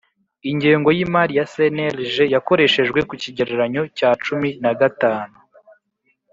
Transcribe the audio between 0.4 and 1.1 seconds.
Ingengo y